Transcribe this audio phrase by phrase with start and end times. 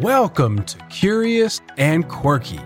[0.00, 2.60] Welcome to Curious and Quirky.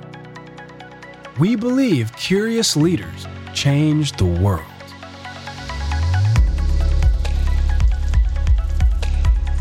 [1.38, 4.64] We believe curious leaders change the world.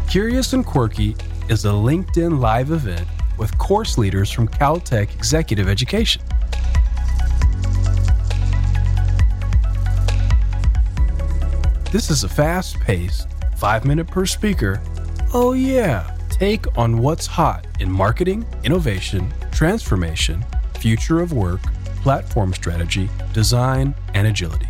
[0.09, 1.17] Curious and Quirky
[1.49, 3.05] is a LinkedIn live event
[3.37, 6.21] with course leaders from Caltech Executive Education.
[11.91, 13.27] This is a fast paced,
[13.57, 14.81] five minute per speaker,
[15.33, 20.45] oh yeah, take on what's hot in marketing, innovation, transformation,
[20.79, 21.61] future of work,
[22.03, 24.67] platform strategy, design, and agility.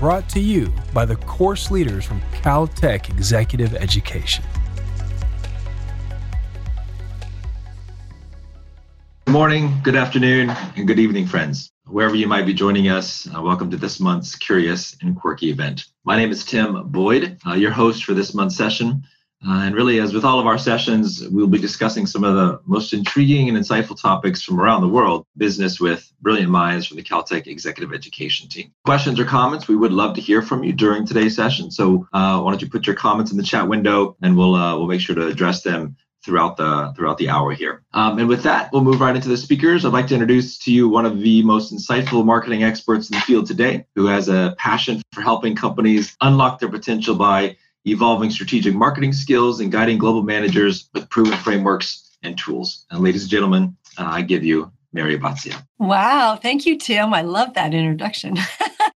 [0.00, 4.44] Brought to you by the course leaders from Caltech Executive Education.
[9.24, 11.70] Good morning, good afternoon, and good evening, friends.
[11.88, 15.84] Wherever you might be joining us, uh, welcome to this month's Curious and Quirky event.
[16.04, 19.04] My name is Tim Boyd, uh, your host for this month's session.
[19.46, 22.58] Uh, and really, as with all of our sessions, we'll be discussing some of the
[22.66, 27.04] most intriguing and insightful topics from around the world, business with brilliant minds from the
[27.04, 28.72] Caltech Executive Education team.
[28.84, 31.70] Questions or comments, we would love to hear from you during today's session.
[31.70, 34.76] So uh, why don't you put your comments in the chat window and we'll, uh,
[34.76, 37.82] we'll make sure to address them throughout the throughout the hour here.
[37.94, 39.84] Um, and with that, we'll move right into the speakers.
[39.84, 43.22] I'd like to introduce to you one of the most insightful marketing experts in the
[43.22, 48.74] field today, who has a passion for helping companies unlock their potential by evolving strategic
[48.74, 52.84] marketing skills and guiding global managers with proven frameworks and tools.
[52.90, 55.64] And ladies and gentlemen, uh, I give you Mary Abbazia.
[55.78, 56.36] Wow.
[56.42, 57.14] Thank you, Tim.
[57.14, 58.36] I love that introduction.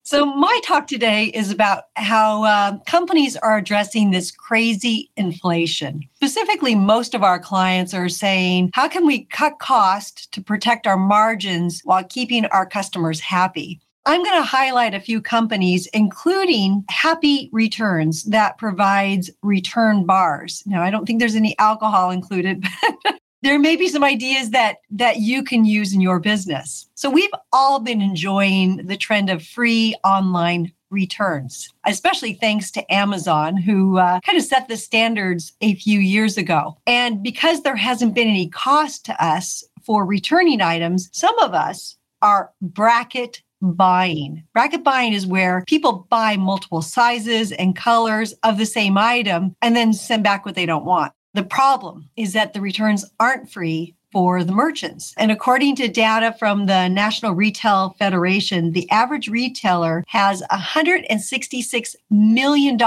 [0.06, 6.02] so, my talk today is about how uh, companies are addressing this crazy inflation.
[6.14, 10.96] Specifically, most of our clients are saying, how can we cut cost to protect our
[10.96, 13.80] margins while keeping our customers happy?
[14.06, 20.62] I'm going to highlight a few companies, including Happy Returns, that provides return bars.
[20.66, 22.64] Now, I don't think there's any alcohol included,
[23.42, 26.88] there may be some ideas that that you can use in your business.
[26.94, 33.56] So we've all been enjoying the trend of free online returns, especially thanks to Amazon,
[33.56, 36.76] who uh, kind of set the standards a few years ago.
[36.86, 41.96] And because there hasn't been any cost to us for returning items, some of us
[42.22, 44.44] are bracket buying.
[44.52, 49.74] Bracket buying is where people buy multiple sizes and colors of the same item and
[49.74, 51.12] then send back what they don't want.
[51.36, 55.12] The problem is that the returns aren't free for the merchants.
[55.18, 62.78] And according to data from the National Retail Federation, the average retailer has $166 million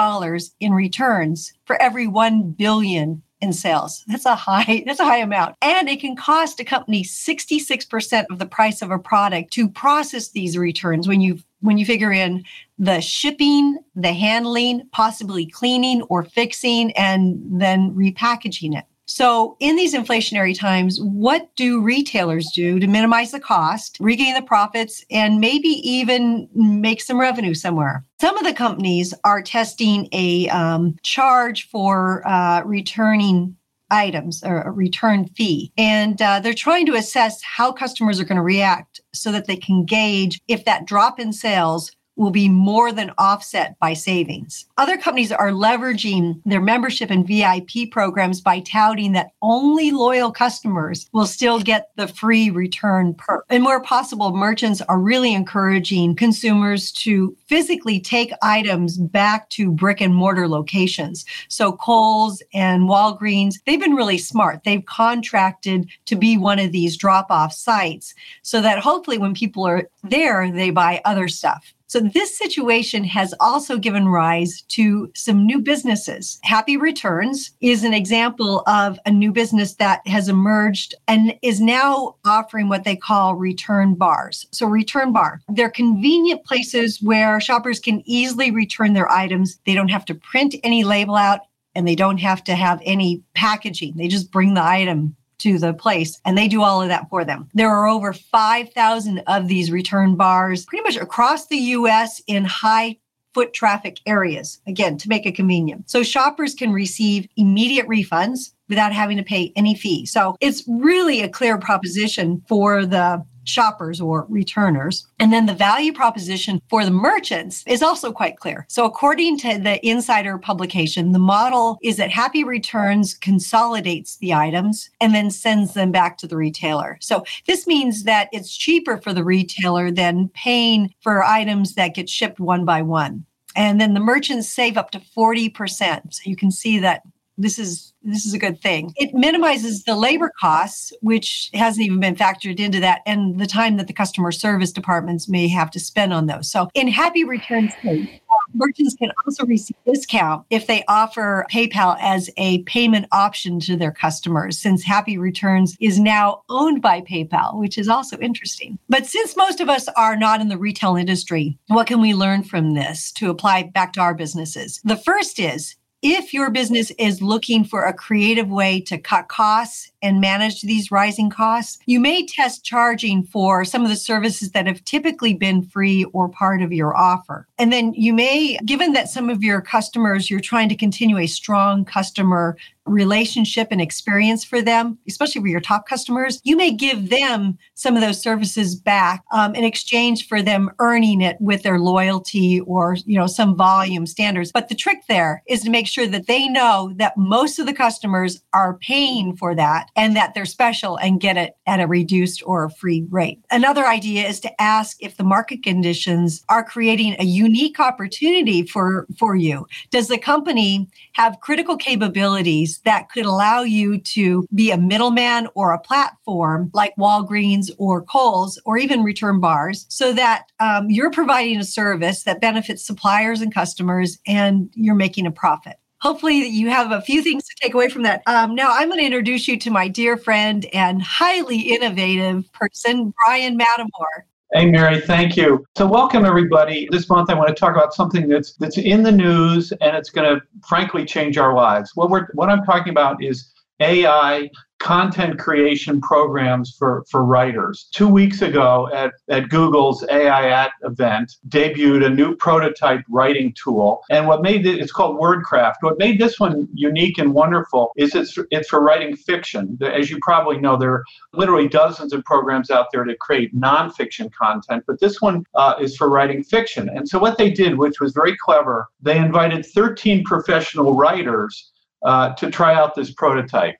[0.59, 4.03] in returns for every 1 billion in sales.
[4.07, 5.55] That's a high, that's a high amount.
[5.61, 10.29] And it can cost a company 66% of the price of a product to process
[10.29, 12.45] these returns when you when you figure in
[12.79, 18.85] the shipping, the handling, possibly cleaning or fixing and then repackaging it.
[19.06, 24.44] So, in these inflationary times, what do retailers do to minimize the cost, regain the
[24.44, 28.06] profits, and maybe even make some revenue somewhere?
[28.22, 33.57] Some of the companies are testing a um, charge for uh, returning
[33.90, 35.72] items or a return fee.
[35.75, 39.57] And uh, they're trying to assess how customers are going to react so that they
[39.57, 44.66] can gauge if that drop in sales will be more than offset by savings.
[44.78, 51.09] Other companies are leveraging their membership and VIP programs by touting that only loyal customers
[51.13, 53.41] will still get the free return per.
[53.50, 60.02] And where possible, merchants are really encouraging consumers to physically take items back to brick
[60.02, 61.25] and mortar locations.
[61.47, 64.66] So Kohl's and Walgreens, they've been really smart.
[64.66, 69.66] They've contracted to be one of these drop off sites so that hopefully when people
[69.66, 71.74] are there, they buy other stuff.
[71.89, 76.39] So, this situation has also given rise to some new businesses.
[76.44, 82.16] Happy Returns is an example of a new business that has emerged and is now
[82.23, 84.45] offering what they call return bars.
[84.51, 89.59] So, return bar, they're convenient places where shoppers can easily return their items.
[89.66, 91.40] They don't have to print any label out
[91.73, 93.96] and they don't have to have any packaging.
[93.96, 97.26] They just bring the item to the place and they do all of that for
[97.26, 97.50] them.
[97.53, 102.97] There are over 5,000 of these return bars pretty much across the US in high
[103.34, 105.90] foot traffic areas, again, to make it convenient.
[105.90, 110.06] So shoppers can receive immediate refunds without having to pay any fee.
[110.06, 115.07] So it's really a clear proposition for the shoppers or returners.
[115.19, 118.66] And then the value proposition for the merchants is also quite clear.
[118.69, 124.90] So, according to the insider publication, the model is that Happy Returns consolidates the items
[125.01, 126.97] and then sends them back to the retailer.
[127.01, 132.09] So, this means that it's cheaper for the retailer than paying for items that get
[132.09, 133.25] shipped one by one.
[133.55, 136.13] And then the merchants save up to 40%.
[136.13, 137.02] So you can see that
[137.40, 138.94] this is this is a good thing.
[138.96, 143.78] It minimizes the labor costs, which hasn't even been factored into that, and the time
[143.78, 146.50] that the customer service departments may have to spend on those.
[146.50, 151.97] So, in Happy Returns case, uh, merchants can also receive discount if they offer PayPal
[152.00, 157.59] as a payment option to their customers, since Happy Returns is now owned by PayPal,
[157.59, 158.78] which is also interesting.
[158.88, 162.44] But since most of us are not in the retail industry, what can we learn
[162.44, 164.80] from this to apply back to our businesses?
[164.84, 169.91] The first is if your business is looking for a creative way to cut costs
[170.01, 174.66] and manage these rising costs, you may test charging for some of the services that
[174.66, 177.47] have typically been free or part of your offer.
[177.57, 181.28] And then you may, given that some of your customers, you're trying to continue a
[181.28, 182.55] strong customer
[182.90, 187.96] relationship and experience for them, especially for your top customers, you may give them some
[187.96, 192.97] of those services back um, in exchange for them earning it with their loyalty or
[193.06, 194.52] you know some volume standards.
[194.52, 197.74] But the trick there is to make sure that they know that most of the
[197.74, 202.44] customers are paying for that and that they're special and get it at a reduced
[202.46, 203.40] or free rate.
[203.52, 209.06] Another idea is to ask if the market conditions are creating a unique opportunity for
[209.18, 209.66] for you.
[209.91, 215.73] Does the company have critical capabilities that could allow you to be a middleman or
[215.73, 221.59] a platform like Walgreens or Kohl's or even Return Bars so that um, you're providing
[221.59, 226.91] a service that benefits suppliers and customers and you're making a profit hopefully you have
[226.91, 228.22] a few things to take away from that.
[228.26, 233.14] Um, now I'm going to introduce you to my dear friend and highly innovative person,
[233.26, 234.26] Brian Mattimore.
[234.51, 235.63] Hey Mary, thank you.
[235.78, 236.87] So welcome everybody.
[236.90, 240.09] This month I want to talk about something that's that's in the news and it's
[240.09, 241.91] going to frankly change our lives.
[241.93, 244.49] What we're what I'm talking about is AI
[244.79, 247.90] content creation programs for, for writers.
[247.93, 254.02] Two weeks ago at, at Google's AI at event, debuted a new prototype writing tool.
[254.09, 255.76] And what made it, it's called WordCraft.
[255.81, 259.77] What made this one unique and wonderful is it's, it's for writing fiction.
[259.81, 261.03] As you probably know, there are
[261.34, 265.98] literally dozens of programs out there to create nonfiction content, but this one uh, is
[265.98, 266.89] for writing fiction.
[266.89, 271.72] And so what they did, which was very clever, they invited 13 professional writers
[272.03, 273.75] uh, to try out this prototype.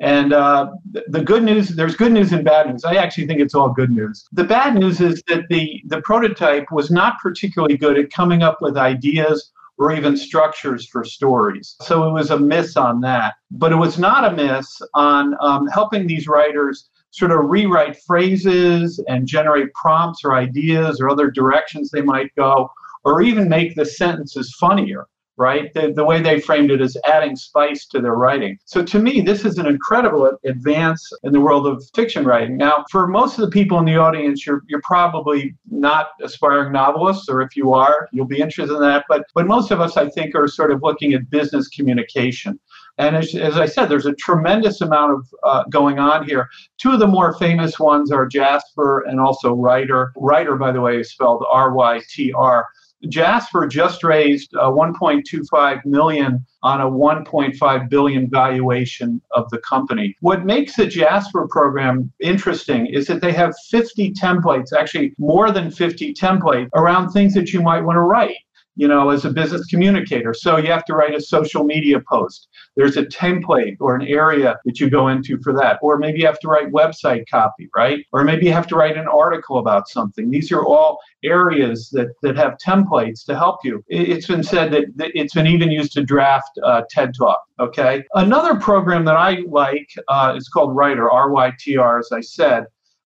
[0.00, 0.70] And uh,
[1.08, 2.84] the good news, there's good news and bad news.
[2.84, 4.28] I actually think it's all good news.
[4.32, 8.58] The bad news is that the, the prototype was not particularly good at coming up
[8.60, 11.76] with ideas or even structures for stories.
[11.82, 13.34] So it was a miss on that.
[13.50, 19.02] But it was not a miss on um, helping these writers sort of rewrite phrases
[19.08, 22.70] and generate prompts or ideas or other directions they might go,
[23.04, 25.06] or even make the sentences funnier
[25.38, 25.72] right?
[25.72, 28.58] The, the way they framed it is adding spice to their writing.
[28.64, 32.56] So to me, this is an incredible advance in the world of fiction writing.
[32.56, 37.28] Now, for most of the people in the audience, you're, you're probably not aspiring novelists,
[37.28, 39.04] or if you are, you'll be interested in that.
[39.08, 42.58] But, but most of us, I think, are sort of looking at business communication.
[42.98, 46.48] And as, as I said, there's a tremendous amount of uh, going on here.
[46.78, 50.12] Two of the more famous ones are Jasper and also Rytr.
[50.16, 52.66] Rytr, by the way, is spelled R Y T R.
[53.08, 60.16] Jasper just raised uh, 1.25 million on a 1.5 billion valuation of the company.
[60.20, 65.70] What makes the Jasper program interesting is that they have 50 templates, actually more than
[65.70, 68.36] 50 templates around things that you might want to write
[68.78, 70.32] you know, as a business communicator.
[70.32, 72.46] So you have to write a social media post.
[72.76, 75.80] There's a template or an area that you go into for that.
[75.82, 78.06] Or maybe you have to write website copy, right?
[78.12, 80.30] Or maybe you have to write an article about something.
[80.30, 83.82] These are all areas that, that have templates to help you.
[83.88, 87.42] It's been said that it's been even used to draft uh, TED Talk.
[87.58, 88.04] Okay.
[88.14, 92.20] Another program that I like uh, is called Rytr, R Y T R, as I
[92.20, 92.66] said.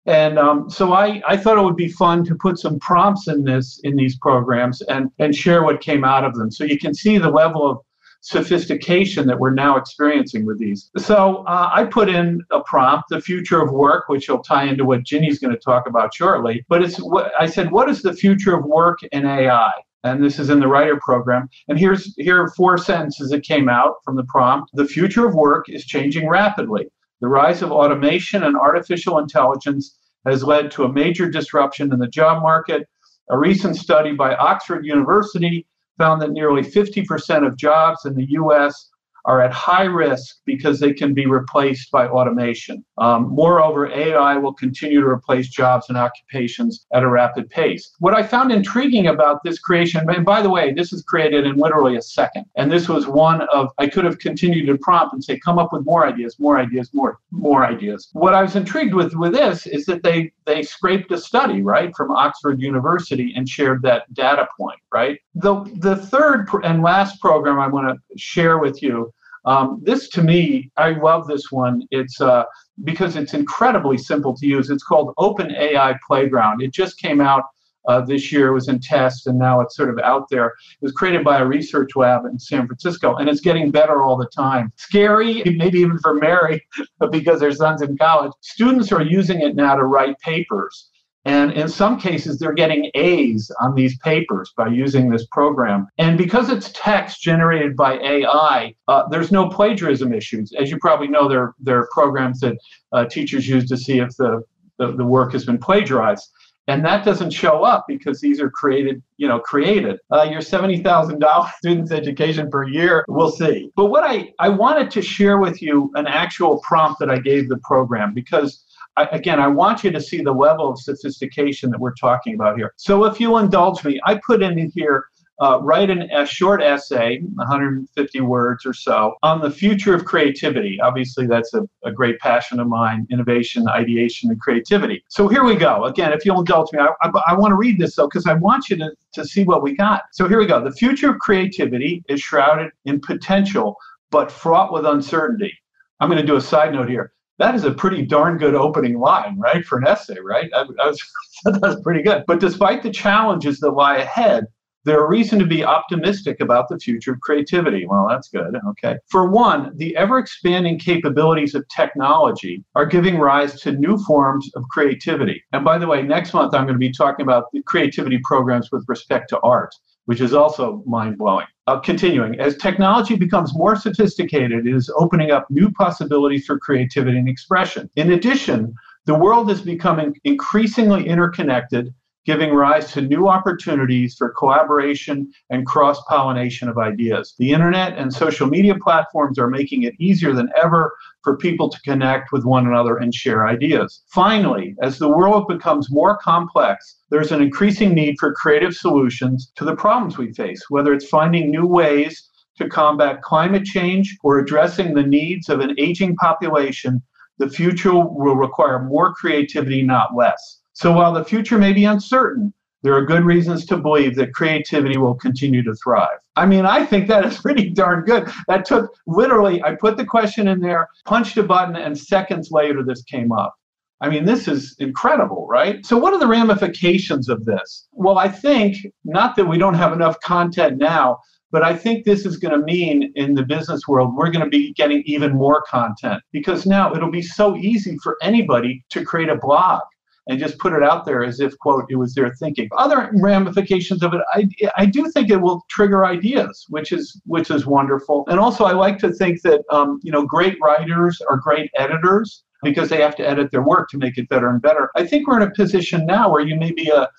[0.05, 3.43] And um, so I, I thought it would be fun to put some prompts in
[3.43, 6.51] this in these programs and, and share what came out of them.
[6.51, 7.79] So you can see the level of
[8.21, 10.89] sophistication that we're now experiencing with these.
[10.97, 14.85] So uh, I put in a prompt, the future of work, which will tie into
[14.85, 16.65] what Ginny's going to talk about shortly.
[16.67, 17.01] But it's
[17.39, 19.71] I said, what is the future of work in AI?
[20.03, 21.49] And this is in the Rytr program.
[21.67, 24.71] And here's here are four sentences that came out from the prompt.
[24.73, 26.89] The future of work is changing rapidly.
[27.21, 32.07] The rise of automation and artificial intelligence has led to a major disruption in the
[32.07, 32.87] job market.
[33.29, 35.65] A recent study by Oxford University
[35.97, 38.88] found that nearly 50% of jobs in the US
[39.25, 42.83] are at high risk because they can be replaced by automation.
[42.97, 47.91] Um, moreover, AI will continue to replace jobs and occupations at a rapid pace.
[47.99, 51.55] What I found intriguing about this creation, and by the way, this is created in
[51.55, 55.23] literally a second, and this was one of I could have continued to prompt and
[55.23, 58.09] say, come up with more ideas, more ideas, more more ideas.
[58.13, 61.95] What I was intrigued with with this is that they they scraped a study right
[61.95, 64.79] from Oxford University and shared that data point.
[64.91, 65.19] Right.
[65.35, 69.13] The the third and last program I want to share with you
[69.45, 71.83] um, this to me, I love this one.
[71.91, 72.43] It's uh,
[72.83, 74.69] because it's incredibly simple to use.
[74.69, 76.61] It's called Open AI Playground.
[76.61, 77.43] It just came out
[77.87, 78.49] uh, this year.
[78.49, 80.47] It was in test, and now it's sort of out there.
[80.47, 84.17] It was created by a research lab in San Francisco, and it's getting better all
[84.17, 84.71] the time.
[84.77, 86.65] Scary, maybe even for Mary,
[87.11, 88.31] because their son's in college.
[88.41, 90.88] Students are using it now to write papers.
[91.25, 95.87] And in some cases, they're getting A's on these papers by using this program.
[95.97, 100.53] And because it's text generated by AI, uh, there's no plagiarism issues.
[100.53, 102.57] As you probably know, there, there are programs that
[102.93, 104.43] uh, teachers use to see if the,
[104.77, 106.29] the, the work has been plagiarized
[106.69, 111.51] and that doesn't show up because these are created you know created uh, your $70000
[111.57, 115.91] student's education per year we'll see but what i i wanted to share with you
[115.95, 118.63] an actual prompt that i gave the program because
[118.97, 122.57] I, again, I want you to see the level of sophistication that we're talking about
[122.57, 122.73] here.
[122.77, 125.05] So, if you'll indulge me, I put in here
[125.39, 130.79] uh, write an, a short essay, 150 words or so, on the future of creativity.
[130.81, 135.03] Obviously, that's a, a great passion of mine innovation, ideation, and creativity.
[135.07, 135.85] So here we go.
[135.85, 138.33] Again, if you'll indulge me, I, I, I want to read this though, because I
[138.33, 140.03] want you to, to see what we got.
[140.11, 140.63] So here we go.
[140.63, 143.77] The future of creativity is shrouded in potential,
[144.11, 145.53] but fraught with uncertainty.
[146.01, 148.99] I'm going to do a side note here that is a pretty darn good opening
[148.99, 150.49] line, right, for an essay, right?
[150.53, 151.01] I, I was,
[151.45, 152.23] that was pretty good.
[152.27, 154.45] But despite the challenges that lie ahead,
[154.85, 157.85] there are reason to be optimistic about the future of creativity.
[157.85, 158.55] Well, that's good.
[158.69, 158.97] Okay.
[159.09, 164.63] For one, the ever expanding capabilities of technology are giving rise to new forms of
[164.71, 165.43] creativity.
[165.51, 168.71] And by the way, next month I'm going to be talking about the creativity programs
[168.71, 169.75] with respect to art,
[170.09, 171.45] which is also mind blowing.
[171.67, 177.19] Uh, continuing, as technology becomes more sophisticated, it is opening up new possibilities for creativity
[177.19, 177.87] and expression.
[177.95, 178.73] In addition,
[179.05, 181.93] the world is becoming increasingly interconnected
[182.25, 187.33] giving rise to new opportunities for collaboration and cross pollination of ideas.
[187.39, 191.81] The internet and social media platforms are making it easier than ever for people to
[191.81, 194.03] connect with one another and share ideas.
[194.07, 199.65] Finally, as the world becomes more complex, there's an increasing need for creative solutions to
[199.65, 204.93] the problems we face, whether it's finding new ways to combat climate change or addressing
[204.93, 207.01] the needs of an aging population.
[207.37, 210.58] The future will require more creativity, not less.
[210.79, 214.97] So while the future may be uncertain, there are good reasons to believe that creativity
[214.97, 216.19] will continue to thrive.
[216.37, 218.31] I mean, I think that is pretty darn good.
[218.47, 222.81] That took literally, I put the question in there, punched a button, and seconds later
[222.81, 223.55] this came up.
[223.99, 225.85] I mean, this is incredible, right?
[225.85, 227.89] So, what are the ramifications of this?
[227.91, 231.19] Well, I think not that we don't have enough content now,
[231.51, 234.49] but I think this is going to mean in the business world, we're going to
[234.49, 239.27] be getting even more content because now it'll be so easy for anybody to create
[239.27, 239.81] a blog
[240.29, 244.01] and just put it out there as if quote it was their thinking other ramifications
[244.01, 248.23] of it i, I do think it will trigger ideas which is which is wonderful
[248.29, 252.43] and also i like to think that um, you know great writers are great editors
[252.63, 255.27] because they have to edit their work to make it better and better i think
[255.27, 257.09] we're in a position now where you may be a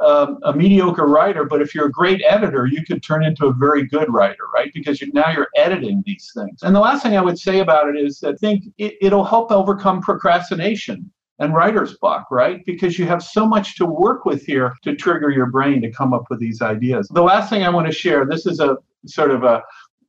[0.00, 3.52] um, a mediocre writer, but if you're a great editor, you could turn into a
[3.52, 4.70] very good writer, right?
[4.72, 6.62] Because you, now you're editing these things.
[6.62, 9.24] And the last thing I would say about it is that I think it, it'll
[9.24, 12.64] help overcome procrastination and writer's block, right?
[12.66, 16.12] Because you have so much to work with here to trigger your brain to come
[16.12, 17.08] up with these ideas.
[17.08, 18.76] The last thing I want to share this is a
[19.06, 19.62] sort of a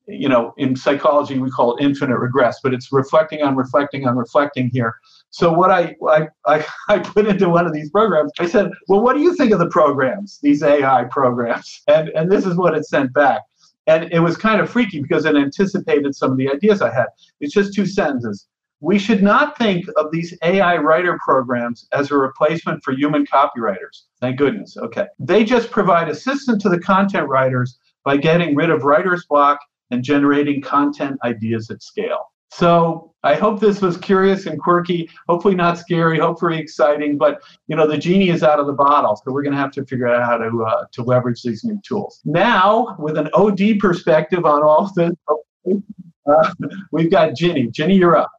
[0.09, 4.17] you know, in psychology we call it infinite regress, but it's reflecting on reflecting on
[4.17, 4.95] reflecting here.
[5.29, 9.15] So what I, I, I, put into one of these programs, I said, well, what
[9.15, 11.81] do you think of the programs, these AI programs?
[11.87, 13.41] And, and this is what it sent back.
[13.87, 17.07] And it was kind of freaky because it anticipated some of the ideas I had.
[17.39, 18.47] It's just two sentences.
[18.81, 24.03] We should not think of these AI writer programs as a replacement for human copywriters.
[24.21, 24.77] Thank goodness.
[24.77, 25.07] Okay.
[25.19, 29.59] They just provide assistance to the content writers by getting rid of writer's block
[29.91, 32.31] and generating content ideas at scale.
[32.51, 37.75] So I hope this was curious and quirky, hopefully not scary, hopefully exciting, but you
[37.75, 40.07] know the genie is out of the bottle, so we're going to have to figure
[40.07, 42.21] out how to uh, to leverage these new tools.
[42.25, 45.11] Now, with an OD perspective on all this,
[46.25, 46.53] uh,
[46.91, 47.67] we've got Ginny.
[47.67, 48.31] Ginny, you're up.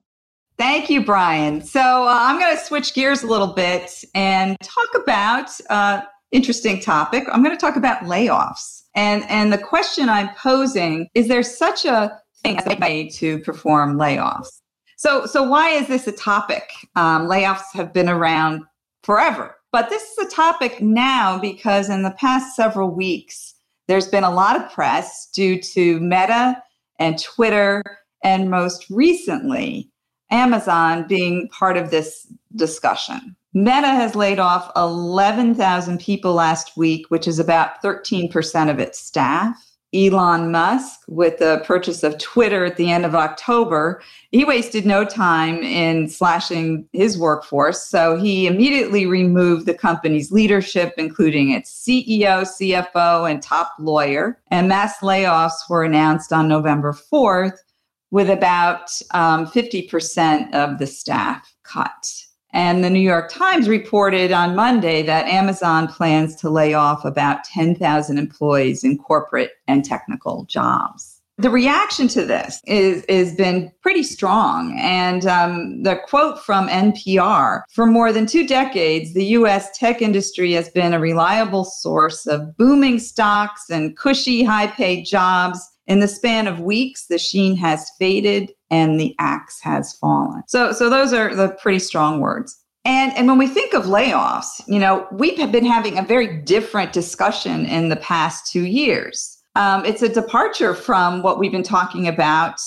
[0.61, 1.63] Thank you, Brian.
[1.63, 6.03] So uh, I'm going to switch gears a little bit and talk about uh,
[6.33, 7.25] interesting topic.
[7.33, 8.83] I'm going to talk about layoffs.
[8.95, 13.39] And and the question I'm posing is there such a thing as a way to
[13.39, 14.61] perform layoffs.
[14.99, 16.71] So, so why is this a topic?
[16.95, 18.61] Um, layoffs have been around
[19.03, 23.55] forever, but this is a topic now because in the past several weeks,
[23.89, 26.63] there's been a lot of press due to Meta
[26.99, 27.83] and Twitter,
[28.23, 29.91] and most recently,
[30.31, 33.37] Amazon being part of this discussion.
[33.53, 39.57] Meta has laid off 11,000 people last week, which is about 13% of its staff.
[39.93, 45.05] Elon Musk, with the purchase of Twitter at the end of October, he wasted no
[45.05, 47.85] time in slashing his workforce.
[47.89, 54.41] So he immediately removed the company's leadership, including its CEO, CFO, and top lawyer.
[54.53, 57.59] And mass layoffs were announced on November 4th,
[58.11, 62.07] with about um, 50% of the staff cut.
[62.53, 67.45] And the New York Times reported on Monday that Amazon plans to lay off about
[67.45, 71.21] 10,000 employees in corporate and technical jobs.
[71.41, 74.79] The reaction to this is has been pretty strong.
[74.79, 80.53] And um, the quote from NPR For more than two decades, the US tech industry
[80.53, 85.67] has been a reliable source of booming stocks and cushy, high paid jobs.
[85.91, 90.45] In the span of weeks, the sheen has faded and the axe has fallen.
[90.47, 92.57] So, so those are the pretty strong words.
[92.85, 96.93] And, and when we think of layoffs, you know, we've been having a very different
[96.93, 99.37] discussion in the past two years.
[99.57, 102.61] Um, it's a departure from what we've been talking about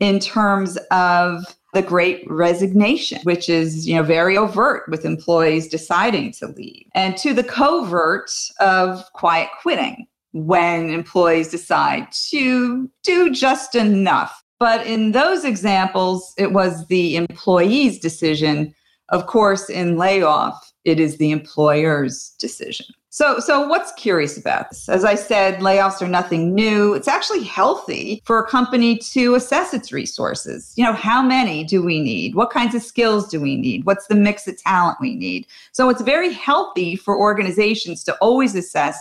[0.00, 6.32] in terms of the great resignation, which is, you know, very overt with employees deciding
[6.32, 13.74] to leave, and to the covert of quiet quitting when employees decide to do just
[13.74, 18.72] enough but in those examples, it was the employee's decision.
[19.08, 22.86] Of course, in layoff, it is the employer's decision.
[23.10, 24.88] So, so what's curious about this?
[24.88, 26.94] As I said, layoffs are nothing new.
[26.94, 30.72] It's actually healthy for a company to assess its resources.
[30.76, 32.36] You know, how many do we need?
[32.36, 33.84] What kinds of skills do we need?
[33.84, 35.44] What's the mix of talent we need?
[35.72, 38.96] So it's very healthy for organizations to always assess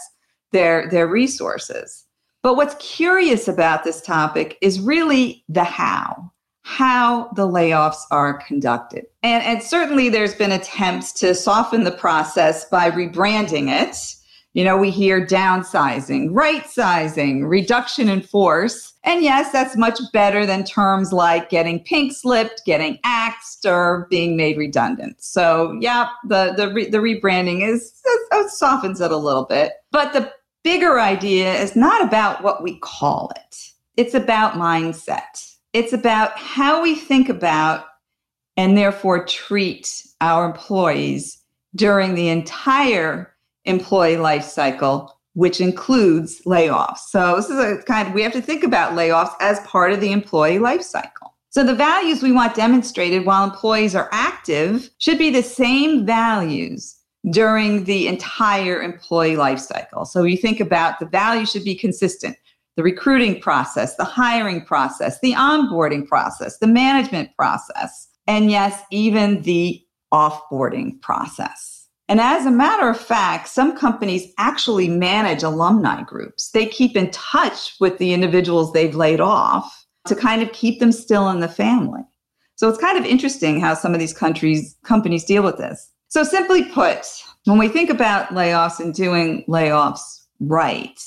[0.52, 2.06] their, their resources.
[2.44, 6.32] But what's curious about this topic is really the how,
[6.64, 9.06] how the layoffs are conducted.
[9.22, 13.96] And, and certainly there's been attempts to soften the process by rebranding it.
[14.54, 18.94] You know, we hear downsizing, right sizing, reduction in force.
[19.06, 24.36] And yes, that's much better than terms like getting pink slipped, getting axed, or being
[24.36, 25.24] made redundant.
[25.24, 29.72] So, yeah, the the, re- the rebranding is it softens it a little bit.
[29.90, 33.58] But the bigger idea is not about what we call it,
[33.98, 35.56] it's about mindset.
[35.74, 37.86] It's about how we think about
[38.58, 41.42] and therefore treat our employees
[41.76, 43.34] during the entire
[43.66, 47.00] employee life cycle, which includes layoffs.
[47.10, 50.02] So this is a kind of we have to think about layoffs as part of
[50.02, 51.34] the employee life cycle.
[51.50, 56.98] So the values we want demonstrated while employees are active should be the same values
[57.30, 60.06] during the entire employee life cycle.
[60.06, 62.36] So you think about the value should be consistent.
[62.78, 69.42] The recruiting process, the hiring process, the onboarding process, the management process, and yes, even
[69.42, 71.88] the offboarding process.
[72.08, 76.50] And as a matter of fact, some companies actually manage alumni groups.
[76.52, 80.92] They keep in touch with the individuals they've laid off to kind of keep them
[80.92, 82.02] still in the family.
[82.56, 85.90] So it's kind of interesting how some of these countries companies deal with this.
[86.12, 87.06] So, simply put,
[87.46, 91.02] when we think about layoffs and doing layoffs right,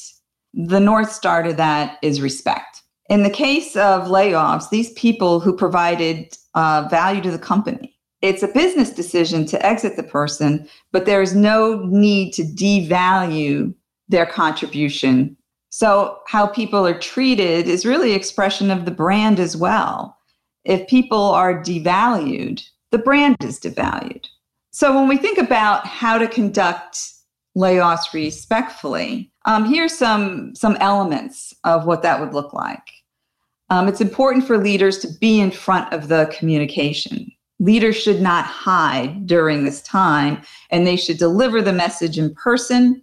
[0.54, 2.80] the North Star to that is respect.
[3.10, 8.42] In the case of layoffs, these people who provided uh, value to the company, it's
[8.42, 13.74] a business decision to exit the person, but there is no need to devalue
[14.08, 15.36] their contribution.
[15.68, 20.16] So, how people are treated is really expression of the brand as well.
[20.64, 24.28] If people are devalued, the brand is devalued.
[24.74, 26.98] So when we think about how to conduct
[27.56, 32.90] layoffs respectfully, um, here's some some elements of what that would look like.
[33.70, 37.30] Um, it's important for leaders to be in front of the communication.
[37.60, 43.00] Leaders should not hide during this time, and they should deliver the message in person.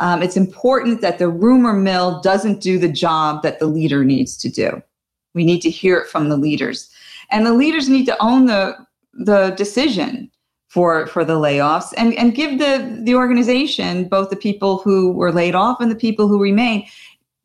[0.00, 4.36] Um, it's important that the rumor mill doesn't do the job that the leader needs
[4.36, 4.82] to do.
[5.32, 6.90] We need to hear it from the leaders,
[7.30, 8.76] and the leaders need to own the
[9.14, 10.29] the decision
[10.70, 15.32] for for the layoffs and and give the the organization both the people who were
[15.32, 16.86] laid off and the people who remain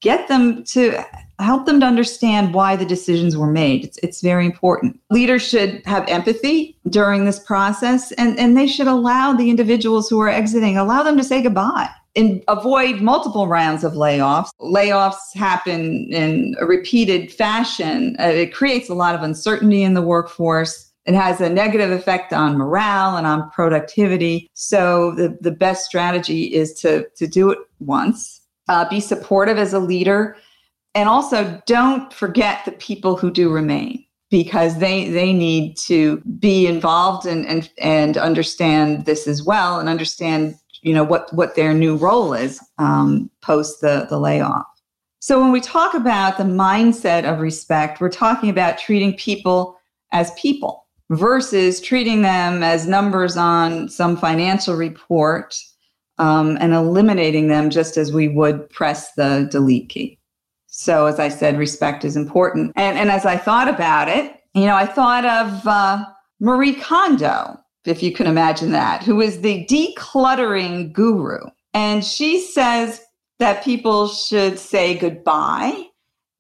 [0.02, 1.04] get them to
[1.40, 3.84] help them to understand why the decisions were made.
[3.84, 5.00] It's, it's very important.
[5.10, 10.20] Leaders should have empathy during this process and, and they should allow the individuals who
[10.22, 14.50] are exiting, allow them to say goodbye and avoid multiple rounds of layoffs.
[14.62, 18.16] Layoffs happen in a repeated fashion.
[18.20, 20.85] Uh, it creates a lot of uncertainty in the workforce.
[21.06, 24.50] It has a negative effect on morale and on productivity.
[24.54, 28.42] So the, the best strategy is to, to do it once.
[28.68, 30.36] Uh, be supportive as a leader.
[30.96, 36.66] And also don't forget the people who do remain because they they need to be
[36.66, 41.74] involved and and, and understand this as well and understand you know what what their
[41.74, 44.66] new role is um, post the the layoff.
[45.20, 49.78] So when we talk about the mindset of respect, we're talking about treating people
[50.12, 55.56] as people versus treating them as numbers on some financial report
[56.18, 60.18] um, and eliminating them just as we would press the delete key.
[60.68, 62.74] So as I said, respect is important.
[62.76, 66.06] And and as I thought about it, you know, I thought of uh,
[66.40, 71.40] Marie Kondo if you can imagine that, who is the decluttering guru.
[71.74, 73.02] And she says
[73.40, 75.88] that people should say goodbye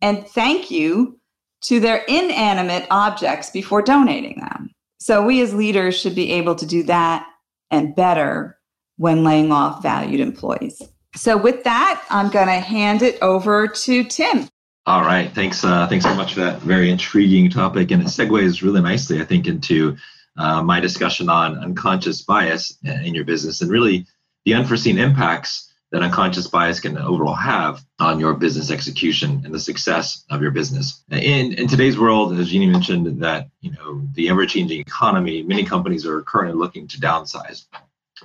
[0.01, 1.19] and thank you
[1.67, 4.71] to their inanimate objects before donating them.
[4.99, 7.27] So we as leaders should be able to do that
[7.71, 8.57] and better
[8.97, 10.81] when laying off valued employees.
[11.15, 14.47] So with that, I'm going to hand it over to Tim.
[14.85, 15.63] All right, thanks.
[15.63, 19.25] Uh, thanks so much for that very intriguing topic, and it segues really nicely, I
[19.25, 19.97] think, into
[20.37, 24.05] uh, my discussion on unconscious bias in your business and really
[24.43, 29.59] the unforeseen impacts that unconscious bias can overall have on your business execution and the
[29.59, 31.01] success of your business.
[31.09, 36.05] In, in today's world, as Jeannie mentioned, that you know the ever-changing economy, many companies
[36.05, 37.67] are currently looking to downsize.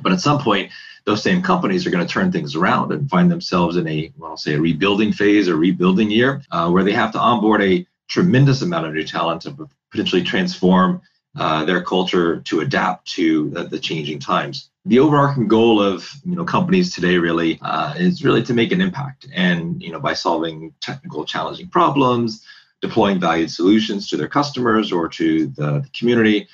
[0.02, 0.72] But at some point,
[1.04, 4.32] those same companies are going to turn things around and find themselves in a, well,
[4.32, 7.86] I'll say a rebuilding phase or rebuilding year, uh, where they have to onboard a
[8.08, 11.02] tremendous amount of new talent to potentially transform
[11.36, 14.70] uh, their culture to adapt to the, the, changing times.
[14.84, 18.80] The overarching goal of you know companies today really uh, is really to make an
[18.80, 22.44] impact, and you know by solving technical challenging problems,
[22.80, 26.48] deploying valued solutions to their customers or to the, the community,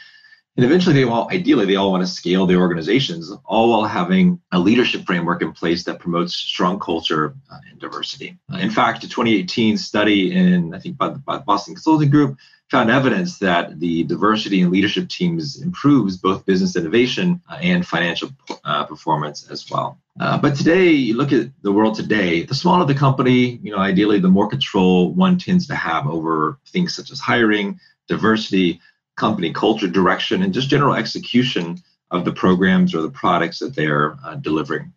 [0.56, 4.40] and eventually they all ideally they all want to scale their organizations, all while having
[4.52, 8.38] a leadership framework in place that promotes strong culture uh, and diversity.
[8.52, 12.38] Uh, in fact, a 2018 study in I think by, by the Boston Consulting Group
[12.70, 18.30] found evidence that the diversity in leadership teams improves both business innovation uh, and financial
[18.64, 19.98] uh, performance as well.
[20.18, 23.78] Uh, but today, you look at the world today, the smaller the company, you know,
[23.78, 28.80] ideally the more control one tends to have over things such as hiring, diversity,
[29.16, 34.16] company culture, direction, and just general execution of the programs or the products that they're
[34.24, 34.92] uh, delivering.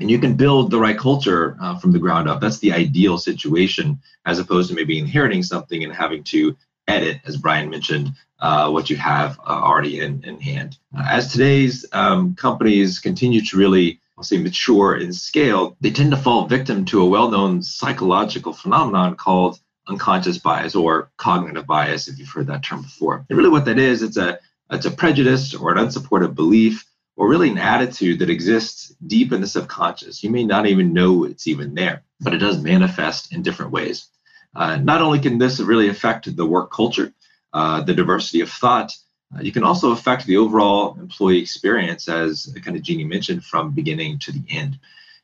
[0.00, 2.40] And you can build the right culture uh, from the ground up.
[2.40, 6.56] That's the ideal situation, as opposed to maybe inheriting something and having to
[6.88, 10.76] edit, as Brian mentioned, uh, what you have uh, already in, in hand.
[10.98, 16.16] As today's um, companies continue to really, I'll say, mature and scale, they tend to
[16.16, 22.18] fall victim to a well known psychological phenomenon called unconscious bias or cognitive bias, if
[22.18, 23.24] you've heard that term before.
[23.28, 24.38] And really, what that is, it's a
[24.70, 26.84] it's a prejudice or an unsupported belief
[27.16, 30.24] or really an attitude that exists deep in the subconscious.
[30.24, 34.08] You may not even know it's even there, but it does manifest in different ways.
[34.54, 37.12] Uh, not only can this really affect the work culture,
[37.52, 38.92] uh, the diversity of thought,
[39.34, 43.72] uh, you can also affect the overall employee experience, as kind of Jeannie mentioned, from
[43.72, 44.78] beginning to the end.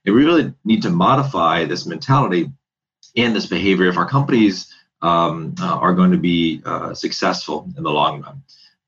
[0.05, 2.51] And we really need to modify this mentality
[3.17, 7.83] and this behavior if our companies um, uh, are going to be uh, successful in
[7.83, 8.43] the long run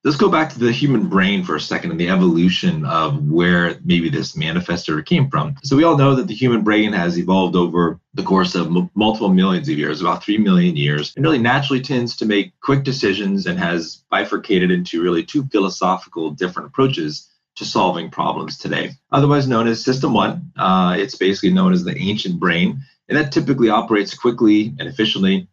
[0.04, 3.78] let's go back to the human brain for a second and the evolution of where
[3.84, 5.56] maybe this manifested or came from.
[5.62, 8.90] So we all know that the human brain has evolved over the course of m-
[8.94, 12.82] multiple millions of years, about 3 million years, and really naturally tends to make quick
[12.82, 18.90] decisions and has bifurcated into really two philosophical different approaches to solving problems today.
[19.12, 23.30] Otherwise known as System 1, uh, it's basically known as the ancient brain, and that
[23.30, 25.46] typically operates quickly and efficiently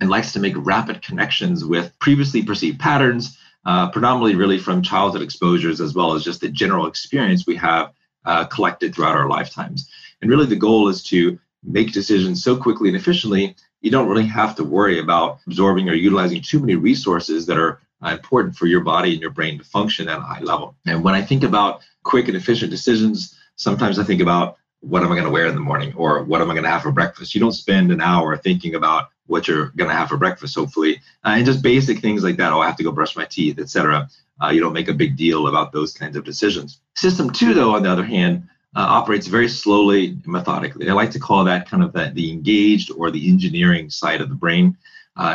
[0.00, 5.20] and likes to make rapid connections with previously perceived patterns uh, predominantly really from childhood
[5.20, 7.92] exposures as well as just the general experience we have
[8.24, 9.90] uh, collected throughout our lifetimes.
[10.22, 14.26] And really, the goal is to make decisions so quickly and efficiently, you don't really
[14.26, 18.64] have to worry about absorbing or utilizing too many resources that are uh, important for
[18.64, 20.74] your body and your brain to function at a high level.
[20.86, 24.56] And when I think about quick and efficient decisions, sometimes I think about
[24.88, 26.70] what am I going to wear in the morning or what am I going to
[26.70, 27.34] have for breakfast?
[27.34, 31.00] You don't spend an hour thinking about what you're going to have for breakfast, hopefully,
[31.24, 32.52] uh, and just basic things like that.
[32.52, 34.08] Oh, I have to go brush my teeth, etc.
[34.42, 36.80] Uh, you don't make a big deal about those kinds of decisions.
[36.94, 40.88] System two, though, on the other hand, uh, operates very slowly and methodically.
[40.88, 44.34] I like to call that kind of the, engaged or the engineering side of the
[44.34, 44.76] brain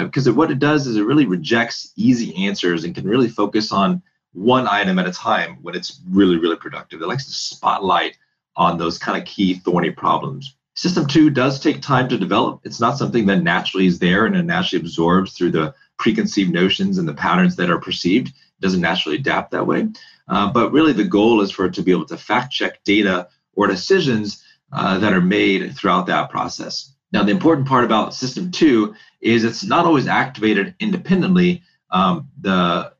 [0.01, 3.71] because uh, what it does is it really rejects easy answers and can really focus
[3.71, 4.01] on
[4.33, 7.01] one item at a time when it's really, really productive.
[7.01, 8.17] It likes to spotlight
[8.59, 10.55] on those kind of key thorny problems.
[10.75, 12.61] System two does take time to develop.
[12.63, 16.97] It's not something that naturally is there and it naturally absorbs through the preconceived notions
[16.97, 18.27] and the patterns that are perceived.
[18.27, 19.87] It doesn't naturally adapt that way.
[20.27, 23.27] Uh, but really, the goal is for it to be able to fact check data
[23.55, 26.93] or decisions uh, that are made throughout that process.
[27.11, 31.63] Now, the important part about System 2 is it's not always activated independently.
[31.89, 32.93] Um, the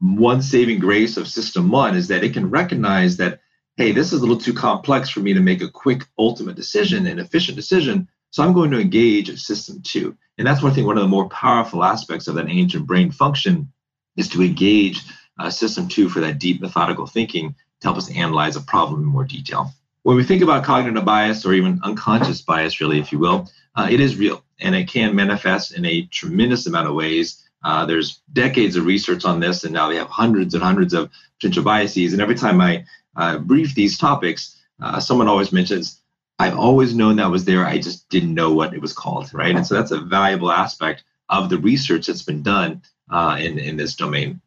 [0.00, 3.39] one saving grace of System 1 is that it can recognize that,
[3.80, 7.06] hey, this is a little too complex for me to make a quick, ultimate decision,
[7.06, 8.06] an efficient decision.
[8.28, 10.14] So I'm going to engage System 2.
[10.36, 13.72] And that's one thing, one of the more powerful aspects of that ancient brain function
[14.18, 15.00] is to engage
[15.38, 19.06] uh, System 2 for that deep methodical thinking to help us analyze a problem in
[19.06, 23.18] more detail when we think about cognitive bias or even unconscious bias, really, if you
[23.18, 27.46] will, uh, it is real and it can manifest in a tremendous amount of ways.
[27.62, 31.10] Uh, there's decades of research on this, and now they have hundreds and hundreds of
[31.38, 32.12] potential biases.
[32.12, 32.84] And every time I
[33.16, 36.00] uh, brief these topics, uh, someone always mentions,
[36.38, 37.66] I've always known that was there.
[37.66, 39.54] I just didn't know what it was called, right?
[39.54, 43.76] And so that's a valuable aspect of the research that's been done uh, in, in
[43.76, 44.40] this domain.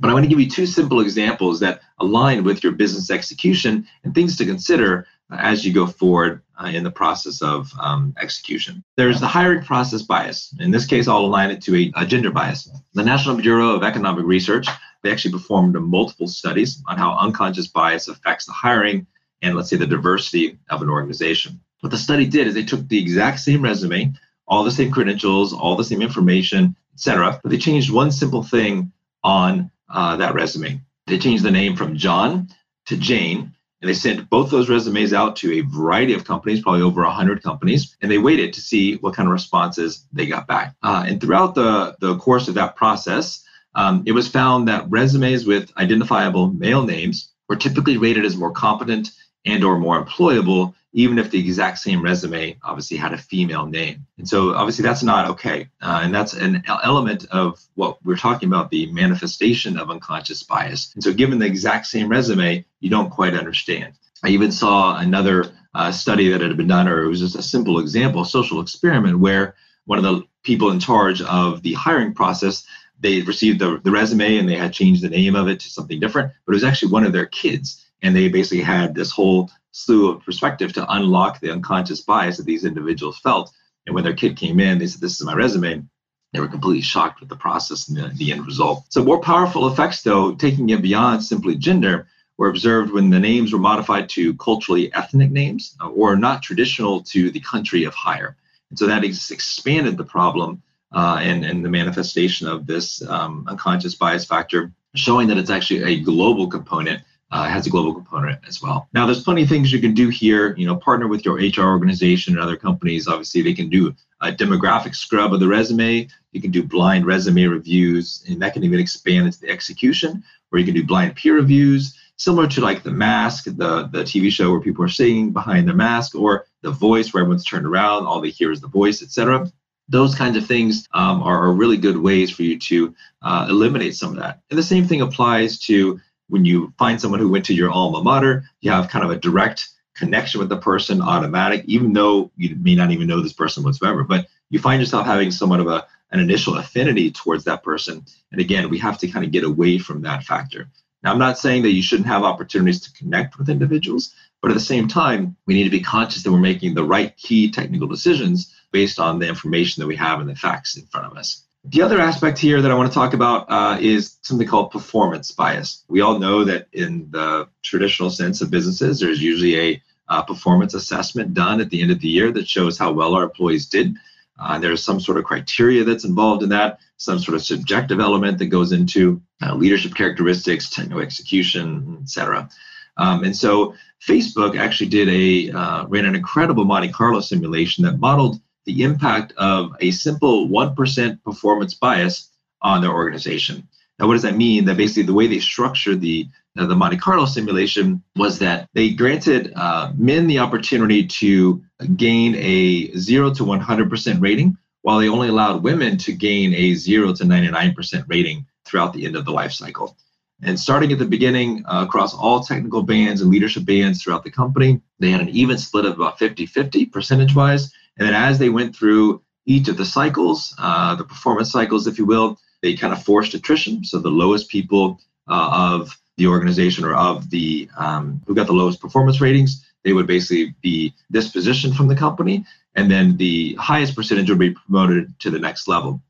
[0.00, 3.86] But I want to give you two simple examples that align with your business execution
[4.04, 8.84] and things to consider as you go forward uh, in the process of um, execution.
[8.96, 10.54] There's the hiring process bias.
[10.60, 12.70] In this case, I'll align it to a, a, gender bias.
[12.94, 14.68] The National Bureau of Economic Research,
[15.06, 19.06] they actually performed multiple studies on how unconscious bias affects the hiring
[19.42, 21.60] and let's say the diversity of an organization.
[21.80, 24.14] What the study did is they took the exact same resume,
[24.48, 28.92] all the same credentials, all the same information, etc., but they changed one simple thing
[29.22, 30.80] on uh, that resume.
[31.06, 32.48] They changed the name from John
[32.86, 36.82] to Jane, and they sent both those resumes out to a variety of companies, probably
[36.82, 40.74] over 100 companies, and they waited to see what kind of responses they got back.
[40.82, 43.44] Uh, and throughout the, the course of that process,
[43.76, 48.50] um, it was found that resumes with identifiable male names were typically rated as more
[48.50, 49.10] competent
[49.44, 54.06] and or more employable even if the exact same resume obviously had a female name.
[54.16, 55.68] And so obviously that's not okay.
[55.82, 60.94] Uh, and that's an element of what we're talking about the manifestation of unconscious bias.
[60.94, 63.92] And so given the exact same resume, you don't quite understand.
[64.24, 67.42] I even saw another uh, study that had been done, or it was just a
[67.42, 72.64] simple example, social experiment where one of the people in charge of the hiring process
[73.00, 76.00] they received the, the resume and they had changed the name of it to something
[76.00, 77.84] different, but it was actually one of their kids.
[78.02, 82.46] And they basically had this whole slew of perspective to unlock the unconscious bias that
[82.46, 83.52] these individuals felt.
[83.86, 85.84] And when their kid came in, they said, This is my resume.
[86.32, 88.84] They were completely shocked with the process and the, the end result.
[88.90, 93.52] So, more powerful effects, though, taking it beyond simply gender, were observed when the names
[93.52, 98.36] were modified to culturally ethnic names uh, or not traditional to the country of hire.
[98.70, 100.62] And so that ex- expanded the problem
[100.96, 105.82] uh, and, and the manifestation of this um, unconscious bias factor, showing that it's actually
[105.82, 108.88] a global component uh, has a global component as well.
[108.94, 110.56] Now, there's plenty of things you can do here.
[110.56, 113.08] You know, partner with your HR organization and other companies.
[113.08, 116.08] Obviously, they can do a demographic scrub of the resume.
[116.32, 120.24] You can do blind resume reviews, and that can even expand into the execution.
[120.50, 124.30] Or you can do blind peer reviews, similar to like the mask, the the TV
[124.30, 128.06] show where people are singing behind their mask, or the voice where everyone's turned around,
[128.06, 129.50] all they hear is the voice, etc
[129.88, 133.94] those kinds of things um, are, are, really good ways for you to uh, eliminate
[133.94, 134.40] some of that.
[134.50, 138.02] And the same thing applies to when you find someone who went to your alma
[138.02, 142.56] mater, you have kind of a direct connection with the person, automatic, even though you
[142.56, 144.02] may not even know this person whatsoever.
[144.02, 148.04] But you find yourself having somewhat of a an initial affinity towards that person.
[148.30, 150.68] And again, we have to kind of get away from that factor.
[151.02, 154.54] Now, I'm not saying that you shouldn't have opportunities to connect with individuals, but at
[154.54, 157.88] the same time, we need to be conscious that we're making the right key technical
[157.88, 161.44] decisions based on the information that we have and the facts in front of us.
[161.68, 165.32] The other aspect here that I want to talk about uh, is something called performance
[165.32, 165.84] bias.
[165.88, 170.74] We all know that in the traditional sense of businesses, there's usually a uh, performance
[170.74, 173.96] assessment done at the end of the year that shows how well our employees did.
[174.38, 178.38] Uh, there's some sort of criteria that's involved in that, some sort of subjective element
[178.38, 182.48] that goes into uh, leadership characteristics, technical execution, etc.
[182.96, 183.74] Um, and so
[184.06, 189.32] Facebook actually did a uh, ran an incredible Monte Carlo simulation that modeled the impact
[189.36, 192.30] of a simple 1% performance bias
[192.62, 193.66] on their organization.
[193.98, 194.66] Now, what does that mean?
[194.66, 199.52] That basically the way they structured the the Monte Carlo simulation was that they granted
[199.54, 201.62] uh, men the opportunity to
[201.96, 207.12] gain a 0 to 100% rating, while they only allowed women to gain a 0
[207.12, 209.98] to 99% rating throughout the end of the life cycle.
[210.42, 214.30] And starting at the beginning, uh, across all technical bands and leadership bands throughout the
[214.30, 217.72] company, they had an even split of about 50 50 percentage wise.
[217.98, 221.98] And then as they went through each of the cycles, uh, the performance cycles, if
[221.98, 223.84] you will, they kind of forced attrition.
[223.84, 228.52] So the lowest people uh, of the organization or of the um, who got the
[228.52, 232.44] lowest performance ratings, they would basically be dispositioned from the company.
[232.74, 236.02] And then the highest percentage would be promoted to the next level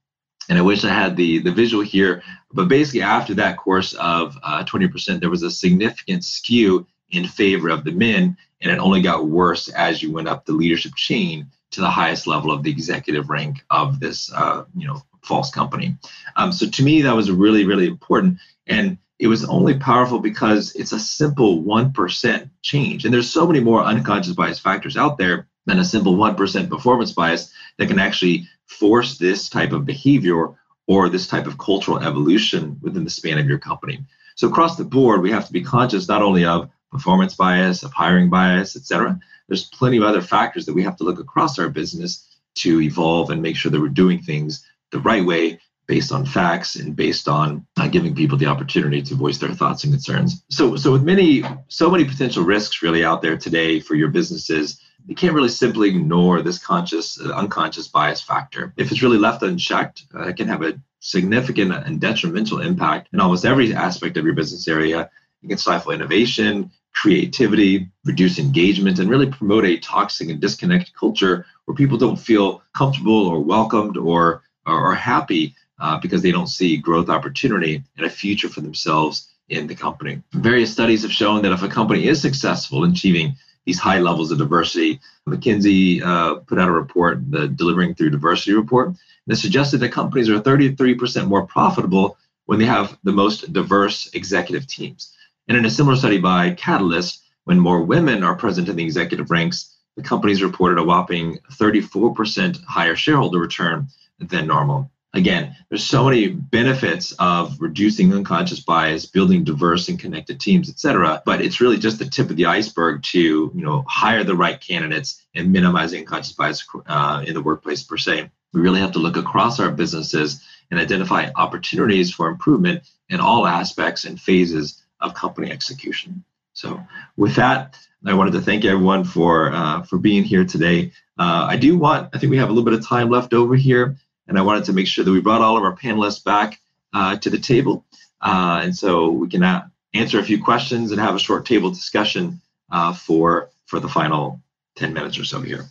[0.48, 2.22] and I wish I had the the visual here.
[2.52, 7.68] But basically, after that course of uh, 20%, there was a significant skew in favor
[7.68, 11.50] of the men, and it only got worse as you went up the leadership chain
[11.72, 15.96] to the highest level of the executive rank of this, uh, you know, false company.
[16.36, 20.74] Um, so to me, that was really, really important, and it was only powerful because
[20.76, 25.18] it's a simple one percent change, and there's so many more unconscious bias factors out
[25.18, 29.84] there than a simple one percent performance bias that can actually force this type of
[29.84, 30.54] behavior
[30.86, 33.98] or this type of cultural evolution within the span of your company.
[34.36, 37.92] So across the board, we have to be conscious not only of performance bias, of
[37.92, 39.18] hiring bias, et cetera.
[39.48, 43.30] There's plenty of other factors that we have to look across our business to evolve
[43.30, 47.28] and make sure that we're doing things the right way based on facts and based
[47.28, 50.44] on uh, giving people the opportunity to voice their thoughts and concerns.
[50.50, 54.80] So, so with many, so many potential risks really out there today for your businesses,
[55.06, 58.74] you can't really simply ignore this conscious, uh, unconscious bias factor.
[58.76, 63.20] If it's really left unchecked, uh, it can have a significant and detrimental impact in
[63.20, 65.08] almost every aspect of your business area.
[65.46, 71.46] It can stifle innovation, creativity, reduce engagement, and really promote a toxic and disconnected culture
[71.64, 76.76] where people don't feel comfortable or welcomed or, or happy uh, because they don't see
[76.76, 80.20] growth opportunity and a future for themselves in the company.
[80.32, 84.32] Various studies have shown that if a company is successful in achieving these high levels
[84.32, 85.00] of diversity.
[85.28, 88.94] McKinsey uh, put out a report, the Delivering Through Diversity report,
[89.26, 94.66] that suggested that companies are 33% more profitable when they have the most diverse executive
[94.66, 95.15] teams.
[95.48, 99.30] And in a similar study by Catalyst, when more women are present in the executive
[99.30, 106.04] ranks, the companies reported a whopping 34% higher shareholder return than normal again, there's so
[106.04, 111.22] many benefits of reducing unconscious bias, building diverse and connected teams, et cetera.
[111.24, 114.60] But it's really just the tip of the iceberg to, you know, hire the right
[114.60, 118.30] candidates and minimizing unconscious bias uh, in the workplace per se.
[118.52, 123.46] We really have to look across our businesses and identify opportunities for improvement in all
[123.46, 126.24] aspects and phases of company execution.
[126.52, 126.80] So,
[127.16, 130.92] with that, I wanted to thank everyone for uh, for being here today.
[131.18, 133.54] Uh, I do want, I think we have a little bit of time left over
[133.54, 133.96] here
[134.28, 136.60] and I wanted to make sure that we brought all of our panelists back
[136.92, 137.84] uh, to the table,
[138.20, 141.70] uh, and so we can uh, answer a few questions and have a short table
[141.70, 144.40] discussion uh, for for the final
[144.76, 145.66] ten minutes or so here.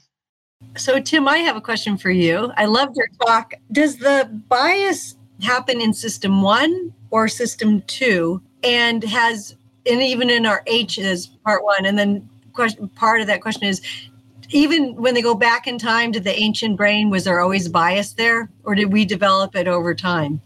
[0.77, 2.51] So, Tim, I have a question for you.
[2.57, 3.53] I loved your talk.
[3.71, 8.41] Does the bias happen in system one or system two?
[8.65, 11.85] And has, and even in our H is part one.
[11.85, 13.81] And then question, part of that question is
[14.49, 18.13] even when they go back in time to the ancient brain, was there always bias
[18.13, 20.41] there, or did we develop it over time?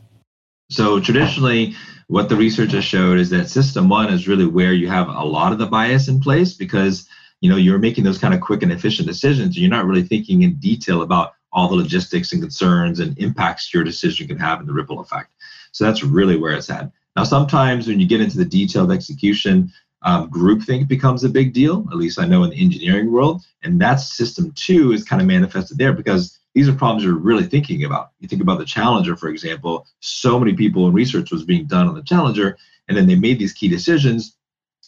[0.69, 1.75] So traditionally,
[2.07, 5.25] what the research has showed is that system one is really where you have a
[5.25, 7.07] lot of the bias in place because
[7.41, 9.57] you know you're making those kind of quick and efficient decisions.
[9.57, 13.83] You're not really thinking in detail about all the logistics and concerns and impacts your
[13.83, 15.31] decision can have and the ripple effect.
[15.71, 16.91] So that's really where it's at.
[17.15, 21.85] Now, sometimes when you get into the detailed execution, um, groupthink becomes a big deal,
[21.91, 23.41] at least I know in the engineering world.
[23.63, 27.45] And that system two is kind of manifested there because these are problems you're really
[27.45, 28.11] thinking about.
[28.19, 31.87] You think about the Challenger, for example, so many people in research was being done
[31.87, 34.35] on the Challenger, and then they made these key decisions.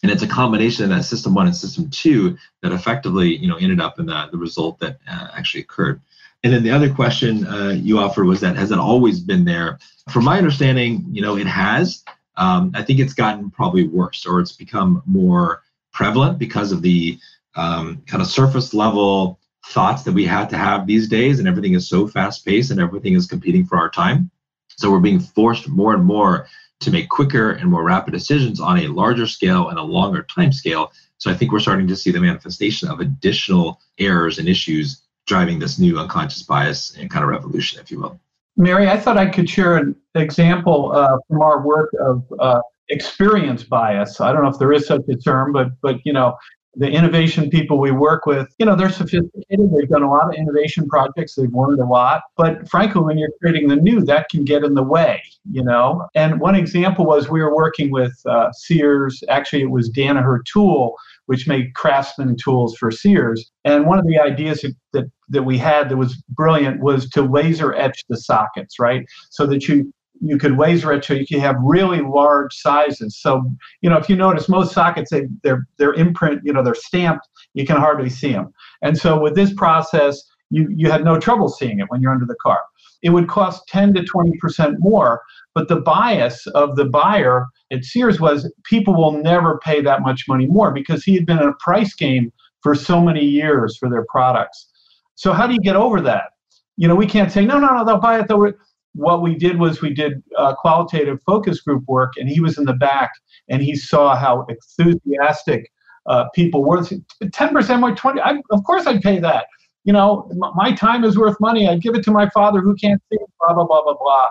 [0.01, 3.57] And it's a combination of that system one and system two that effectively, you know,
[3.57, 6.01] ended up in the, the result that uh, actually occurred.
[6.43, 9.79] And then the other question uh, you offered was that has it always been there?
[10.09, 12.03] From my understanding, you know, it has.
[12.37, 15.61] Um, I think it's gotten probably worse or it's become more
[15.93, 17.19] prevalent because of the
[17.55, 21.73] um, kind of surface level thoughts that we had to have these days, and everything
[21.73, 24.31] is so fast paced and everything is competing for our time.
[24.77, 26.47] So we're being forced more and more
[26.79, 30.51] to make quicker and more rapid decisions on a larger scale and a longer time
[30.51, 30.91] scale.
[31.19, 35.59] So I think we're starting to see the manifestation of additional errors and issues driving
[35.59, 38.19] this new unconscious bias and kind of revolution, if you will.
[38.57, 43.63] Mary, I thought I could share an example uh, from our work of uh, experience
[43.63, 44.19] bias.
[44.19, 46.35] I don't know if there is such a term, but but you know,
[46.75, 49.71] the innovation people we work with, you know, they're sophisticated.
[49.73, 51.35] They've done a lot of innovation projects.
[51.35, 52.21] They've learned a lot.
[52.37, 56.07] But frankly, when you're creating the new, that can get in the way, you know.
[56.15, 59.23] And one example was we were working with uh, Sears.
[59.27, 60.95] Actually, it was Danaher Tool
[61.31, 63.49] which made craftsman tools for Sears.
[63.63, 67.73] And one of the ideas that, that we had that was brilliant was to laser
[67.73, 69.05] etch the sockets, right?
[69.29, 73.17] So that you you could laser etch so you can have really large sizes.
[73.17, 76.75] So, you know, if you notice most sockets, they, they're, they're imprint, you know, they're
[76.75, 78.53] stamped, you can hardly see them.
[78.81, 82.25] And so with this process, you, you had no trouble seeing it when you're under
[82.25, 82.59] the car.
[83.01, 85.21] It would cost 10 to 20% more,
[85.55, 90.25] but the bias of the buyer at Sears was people will never pay that much
[90.27, 92.31] money more because he had been in a price game
[92.61, 94.69] for so many years for their products.
[95.15, 96.31] So how do you get over that?
[96.77, 98.27] You know, we can't say, no, no, no, they'll buy it.
[98.27, 98.53] They'll
[98.93, 102.65] what we did was we did uh, qualitative focus group work, and he was in
[102.65, 103.11] the back,
[103.49, 105.71] and he saw how enthusiastic
[106.07, 106.83] uh, people were.
[107.31, 108.19] Ten percent more, twenty.
[108.21, 109.45] I, of course, I'd pay that.
[109.83, 111.67] You know, my time is worth money.
[111.67, 113.17] I'd give it to my father who can't see.
[113.39, 114.29] Blah blah blah blah blah.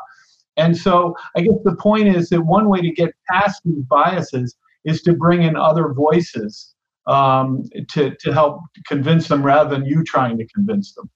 [0.57, 4.57] And so, I guess the point is that one way to get past these biases
[4.85, 6.75] is to bring in other voices
[7.07, 11.11] um, to to help convince them, rather than you trying to convince them.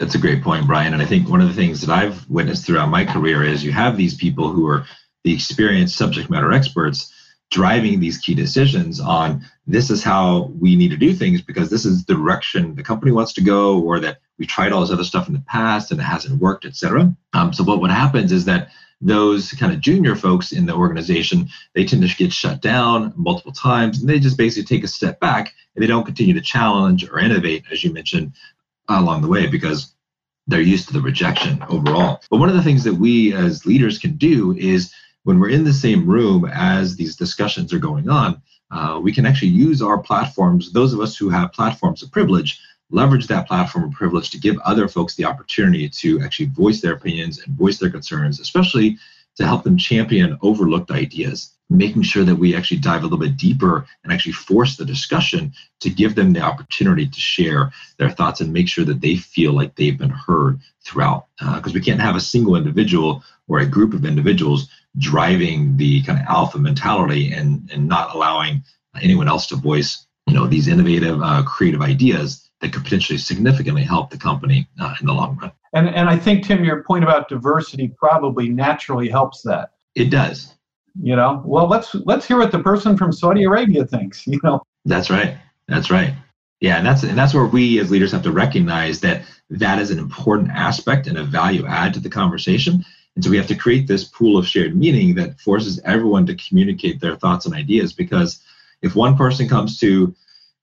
[0.00, 0.92] That's a great point, Brian.
[0.92, 3.72] And I think one of the things that I've witnessed throughout my career is you
[3.72, 4.84] have these people who are
[5.22, 7.12] the experienced subject matter experts
[7.50, 11.84] driving these key decisions on this is how we need to do things because this
[11.84, 15.04] is the direction the company wants to go or that we tried all this other
[15.04, 17.14] stuff in the past and it hasn't worked, etc.
[17.32, 18.68] Um, so what, what happens is that
[19.00, 23.52] those kind of junior folks in the organization, they tend to get shut down multiple
[23.52, 27.08] times and they just basically take a step back and they don't continue to challenge
[27.08, 28.32] or innovate, as you mentioned,
[28.88, 29.94] along the way because
[30.46, 32.20] they're used to the rejection overall.
[32.30, 34.92] But one of the things that we as leaders can do is
[35.22, 39.26] when we're in the same room as these discussions are going on, uh, we can
[39.26, 42.60] actually use our platforms, those of us who have platforms of privilege,
[42.90, 46.94] leverage that platform of privilege to give other folks the opportunity to actually voice their
[46.94, 48.98] opinions and voice their concerns, especially
[49.36, 53.36] to help them champion overlooked ideas making sure that we actually dive a little bit
[53.36, 58.40] deeper and actually force the discussion to give them the opportunity to share their thoughts
[58.40, 61.26] and make sure that they feel like they've been heard throughout.
[61.38, 66.02] Because uh, we can't have a single individual or a group of individuals driving the
[66.02, 68.62] kind of alpha mentality and, and not allowing
[69.02, 73.82] anyone else to voice you know these innovative uh, creative ideas that could potentially significantly
[73.82, 75.52] help the company uh, in the long run.
[75.74, 79.70] And and i think tim your point about diversity probably naturally helps that.
[79.94, 80.54] It does.
[81.00, 81.42] You know?
[81.44, 84.62] Well let's let's hear what the person from saudi arabia thinks you know?
[84.84, 85.36] That's right.
[85.68, 86.14] That's right.
[86.60, 89.90] Yeah and that's and that's where we as leaders have to recognize that that is
[89.90, 92.84] an important aspect and a value add to the conversation
[93.14, 96.34] and so we have to create this pool of shared meaning that forces everyone to
[96.34, 98.42] communicate their thoughts and ideas because
[98.82, 100.14] if one person comes to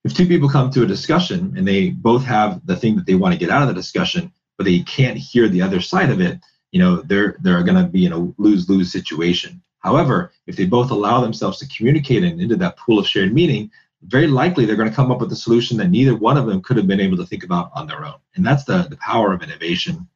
[0.04, 3.16] if two people come to a discussion and they both have the thing that they
[3.16, 6.22] want to get out of the discussion but they can't hear the other side of
[6.22, 6.39] it
[6.72, 10.66] you know they're they're going to be in a lose lose situation However, if they
[10.66, 13.72] both allow themselves to communicate and into that pool of shared meaning,
[14.04, 16.62] very likely they're going to come up with a solution that neither one of them
[16.62, 18.16] could have been able to think about on their own.
[18.36, 20.08] And that's the, the power of innovation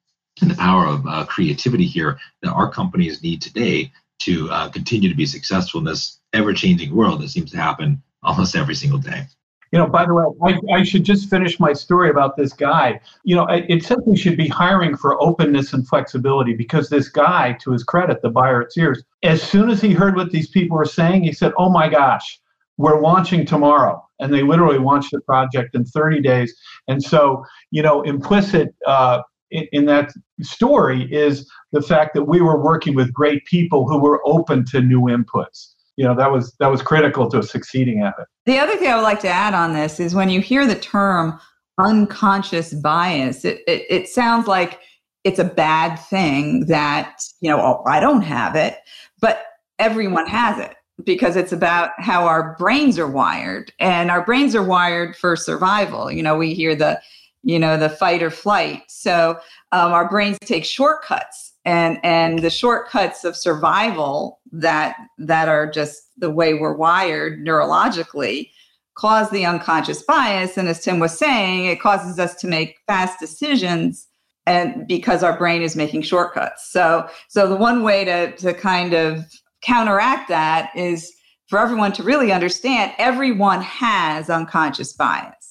[0.41, 5.09] and the power of uh, creativity here that our companies need today to uh, continue
[5.09, 8.99] to be successful in this ever changing world that seems to happen almost every single
[8.99, 9.25] day.
[9.71, 10.25] You know, by the way,
[10.71, 13.01] I, I, should just finish my story about this guy.
[13.23, 17.57] You know, it, says we should be hiring for openness and flexibility because this guy,
[17.61, 20.77] to his credit, the buyer at Sears, as soon as he heard what these people
[20.77, 22.39] were saying, he said, Oh my gosh,
[22.77, 24.01] we're launching tomorrow.
[24.19, 26.55] And they literally launched the project in 30 days.
[26.87, 29.23] And so, you know, implicit uh,
[29.55, 33.99] in, in that story is the fact that we were working with great people who
[33.99, 35.73] were open to new inputs.
[35.97, 38.27] You know that was that was critical to succeeding at it.
[38.45, 40.75] The other thing i would like to add on this is when you hear the
[40.75, 41.39] term
[41.77, 44.79] unconscious bias it, it, it sounds like
[45.23, 48.77] it's a bad thing that you know oh, i don't have it
[49.19, 49.43] but
[49.79, 54.63] everyone has it because it's about how our brains are wired and our brains are
[54.63, 56.11] wired for survival.
[56.11, 57.01] You know we hear the
[57.45, 58.81] you know the fight or flight.
[58.87, 59.39] So
[59.71, 66.01] um, our brains take shortcuts and and the shortcuts of survival that that are just
[66.17, 68.49] the way we're wired neurologically
[68.97, 70.57] cause the unconscious bias.
[70.57, 74.07] And as tim was saying it causes us to make fast decisions
[74.47, 76.71] and because our brain is making shortcuts.
[76.71, 79.23] So so the one way to to kind of
[79.61, 81.11] counteract that is
[81.47, 85.44] for everyone to really understand everyone has unconscious bias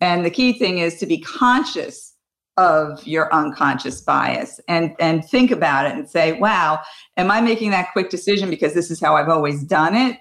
[0.00, 2.14] and the key thing is to be conscious
[2.56, 6.80] of your unconscious bias and and think about it and say wow
[7.16, 10.18] am i making that quick decision because this is how i've always done it?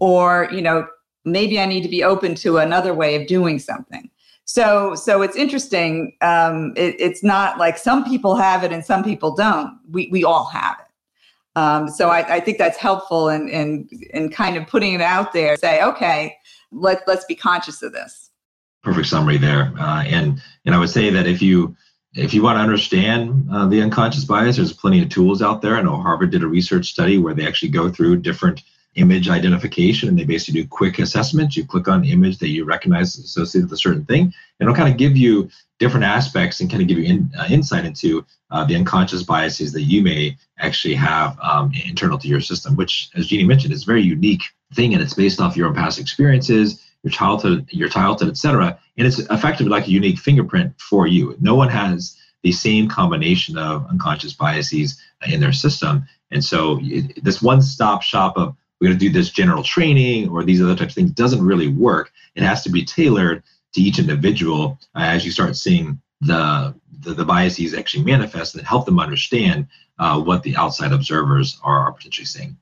[0.00, 0.88] Or you know
[1.24, 4.10] maybe i need to be open to another way of doing something.
[4.46, 9.04] So so it's interesting um, it, it's not like some people have it and some
[9.04, 9.76] people don't.
[9.90, 11.58] We, we all have it.
[11.58, 15.32] Um, so I, I think that's helpful in, in in kind of putting it out
[15.32, 16.36] there say okay
[16.72, 18.25] let, let's be conscious of this
[18.86, 19.72] perfect summary there.
[19.78, 21.76] Uh, and and I would say that if you
[22.14, 25.76] if you want to understand uh, the unconscious bias, there's plenty of tools out there.
[25.76, 28.62] I know Harvard did a research study where they actually go through different
[28.94, 31.56] image identification and they basically do quick assessments.
[31.56, 34.90] You click on image that you recognize associated with a certain thing, and it'll kind
[34.90, 38.64] of give you different aspects and kind of give you in, uh, insight into uh,
[38.64, 43.26] the unconscious biases that you may actually have um, internal to your system, which, as
[43.26, 46.85] Jeannie mentioned, is a very unique thing and it's based off your own past experiences,
[47.06, 48.76] your childhood, your childhood, etc.
[48.96, 51.36] And it's effectively like a unique fingerprint for you.
[51.40, 56.04] No one has the same combination of unconscious biases in their system.
[56.32, 60.42] And so it, this one-stop shop of we're going to do this general training or
[60.42, 62.10] these other types of things doesn't really work.
[62.34, 63.44] It has to be tailored
[63.74, 68.66] to each individual uh, as you start seeing the, the, the biases actually manifest and
[68.66, 69.68] help them understand
[70.00, 72.56] uh, what the outside observers are, are potentially seeing.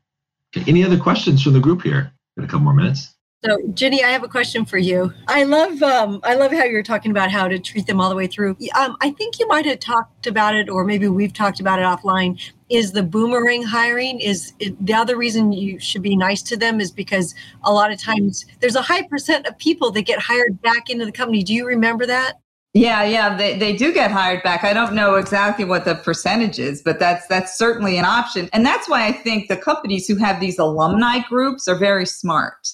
[0.54, 2.12] Okay, any other questions from the group here?
[2.36, 3.13] Got a couple more minutes.
[3.44, 5.12] So, Jenny, I have a question for you.
[5.28, 8.16] I love, um, I love how you're talking about how to treat them all the
[8.16, 8.56] way through.
[8.74, 11.82] Um, I think you might have talked about it, or maybe we've talked about it
[11.82, 12.40] offline.
[12.70, 16.80] Is the boomerang hiring is it, the other reason you should be nice to them
[16.80, 17.34] is because
[17.64, 21.04] a lot of times there's a high percent of people that get hired back into
[21.04, 21.42] the company.
[21.42, 22.38] Do you remember that?
[22.72, 24.64] Yeah, yeah, they, they do get hired back.
[24.64, 28.48] I don't know exactly what the percentage is, but that's that's certainly an option.
[28.54, 32.66] And that's why I think the companies who have these alumni groups are very smart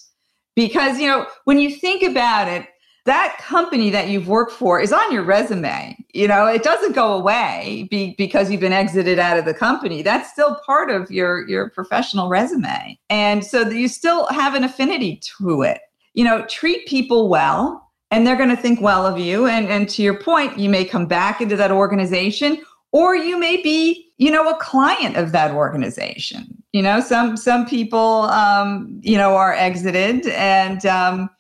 [0.61, 2.67] because, you know, when you think about it,
[3.07, 5.97] that company that you've worked for is on your resume.
[6.13, 10.03] You know, it doesn't go away be, because you've been exited out of the company.
[10.03, 12.99] That's still part of your, your professional resume.
[13.09, 15.81] And so you still have an affinity to it.
[16.13, 19.47] You know, treat people well and they're going to think well of you.
[19.47, 22.63] And, and to your point, you may come back into that organization
[22.93, 26.63] or you may be you know a client of that organization.
[26.73, 31.31] You know some some people um, you know are exited and um,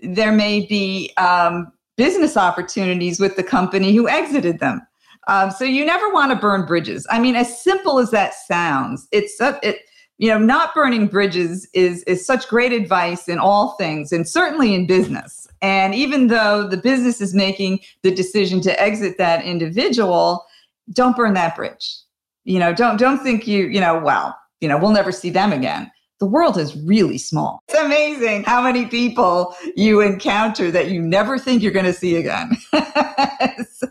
[0.00, 4.80] there may be um, business opportunities with the company who exited them.
[5.26, 7.06] Um, so you never want to burn bridges.
[7.10, 9.78] I mean as simple as that sounds it's it
[10.18, 14.74] you know not burning bridges is is such great advice in all things and certainly
[14.74, 15.46] in business.
[15.62, 20.44] And even though the business is making the decision to exit that individual
[20.92, 21.96] don't burn that bridge.
[22.44, 25.52] You know, don't don't think you, you know, well, you know, we'll never see them
[25.52, 25.90] again.
[26.20, 27.60] The world is really small.
[27.68, 32.16] It's amazing how many people you encounter that you never think you're going to see
[32.16, 32.56] again.
[32.72, 33.88] so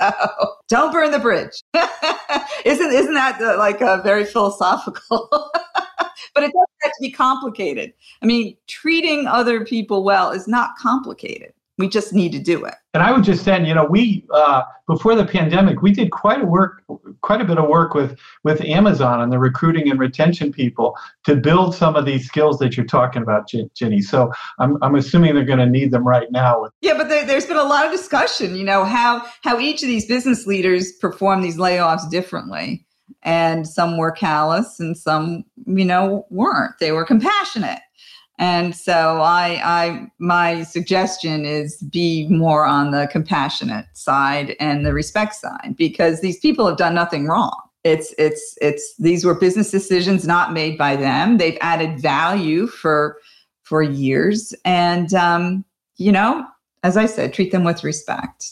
[0.70, 1.62] don't burn the bridge.
[2.66, 5.30] isn't isn't that uh, like a very philosophical?
[6.34, 7.94] but it doesn't have to be complicated.
[8.22, 11.54] I mean, treating other people well is not complicated.
[11.78, 12.76] We just need to do it.
[12.94, 16.42] And I would just end, you know, we uh, before the pandemic, we did quite
[16.42, 16.84] a work,
[17.22, 20.96] quite a bit of work with with Amazon and the recruiting and retention people
[21.26, 24.02] to build some of these skills that you're talking about, Jenny.
[24.02, 26.70] So I'm I'm assuming they're going to need them right now.
[26.82, 29.88] Yeah, but there, there's been a lot of discussion, you know, how how each of
[29.88, 32.86] these business leaders perform these layoffs differently,
[33.24, 36.78] and some were callous and some, you know, weren't.
[36.80, 37.80] They were compassionate
[38.40, 44.94] and so I, I, my suggestion is be more on the compassionate side and the
[44.94, 47.56] respect side because these people have done nothing wrong.
[47.84, 51.38] It's, it's, it's, these were business decisions not made by them.
[51.38, 53.18] They've added value for,
[53.62, 54.54] for years.
[54.66, 55.66] And, um,
[55.98, 56.46] you know,
[56.82, 58.52] as I said, treat them with respect.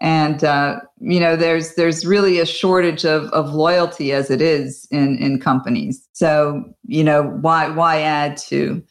[0.00, 4.88] And, uh, you know, there's, there's really a shortage of, of loyalty as it is
[4.90, 6.08] in, in companies.
[6.12, 8.82] So, you know, why, why add to,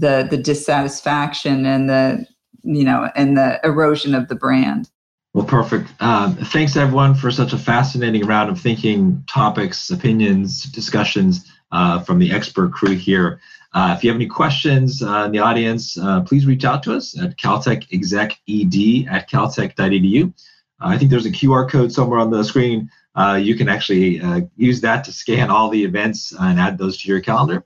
[0.00, 2.26] the the dissatisfaction and the
[2.62, 4.90] you know and the erosion of the brand.
[5.32, 5.92] Well, perfect.
[6.00, 12.18] Uh, thanks everyone for such a fascinating round of thinking, topics, opinions, discussions uh, from
[12.18, 13.40] the expert crew here.
[13.72, 16.92] Uh, if you have any questions uh, in the audience, uh, please reach out to
[16.92, 20.34] us at caltechexeced at caltech.edu.
[20.80, 22.90] I think there's a QR code somewhere on the screen.
[23.38, 24.20] you can actually
[24.56, 27.64] use that to scan all the events and add those to your calendar.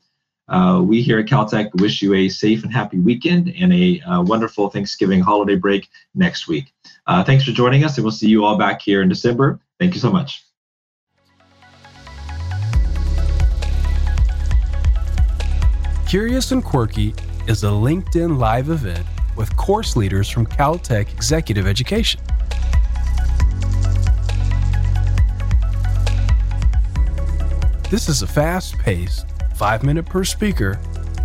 [0.49, 4.23] Uh, we here at Caltech wish you a safe and happy weekend and a uh,
[4.23, 6.73] wonderful Thanksgiving holiday break next week.
[7.07, 9.61] Uh, thanks for joining us, and we'll see you all back here in December.
[9.79, 10.45] Thank you so much.
[16.07, 17.15] Curious and Quirky
[17.49, 19.05] is a LinkedIn live event
[19.37, 22.21] with course leaders from Caltech Executive Education.
[27.91, 30.79] This is a fast paced, five minute per speaker.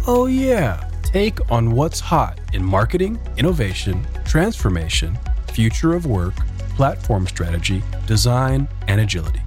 [0.07, 0.89] Oh, yeah.
[1.03, 5.17] Take on what's hot in marketing, innovation, transformation,
[5.51, 6.35] future of work,
[6.75, 9.41] platform strategy, design, and agility.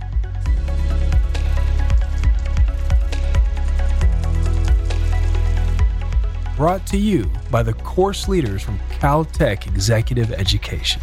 [6.56, 11.00] Brought to you by the course leaders from Caltech Executive Education.